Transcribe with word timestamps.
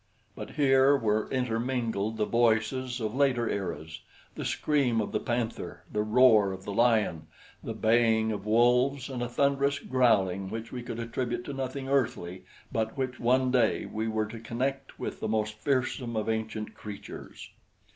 But 0.35 0.53
here 0.53 0.97
were 0.97 1.29
intermingled 1.29 2.17
the 2.17 2.25
voices 2.25 2.99
of 2.99 3.13
later 3.13 3.47
eras 3.47 4.01
the 4.33 4.43
scream 4.43 4.99
of 4.99 5.11
the 5.11 5.19
panther, 5.19 5.83
the 5.91 6.01
roar 6.01 6.51
of 6.53 6.63
the 6.63 6.73
lion, 6.73 7.27
the 7.63 7.75
baying 7.75 8.31
of 8.31 8.43
wolves 8.47 9.11
and 9.11 9.21
a 9.21 9.29
thunderous 9.29 9.77
growling 9.77 10.49
which 10.49 10.71
we 10.71 10.81
could 10.81 10.97
attribute 10.97 11.45
to 11.45 11.53
nothing 11.53 11.87
earthly 11.87 12.45
but 12.71 12.97
which 12.97 13.19
one 13.19 13.51
day 13.51 13.85
we 13.85 14.07
were 14.07 14.25
to 14.25 14.39
connect 14.39 14.97
with 14.97 15.19
the 15.19 15.27
most 15.27 15.53
fearsome 15.53 16.15
of 16.15 16.27
ancient 16.27 16.73
creatures. 16.73 17.51